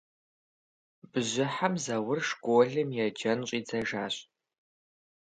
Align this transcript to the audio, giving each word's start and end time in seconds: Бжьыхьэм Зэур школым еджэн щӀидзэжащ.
Бжьыхьэм 1.11 1.73
Зэур 1.83 2.19
школым 2.29 2.89
еджэн 3.05 3.39
щӀидзэжащ. 3.47 4.15